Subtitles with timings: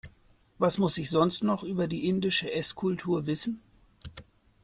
[0.57, 3.61] Was muss ich sonst noch über die indische Esskultur wissen?